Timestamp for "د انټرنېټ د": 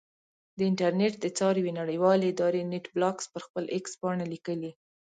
0.57-1.25